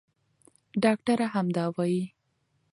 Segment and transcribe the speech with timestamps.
[0.83, 2.03] ډاکټره همدا وايي.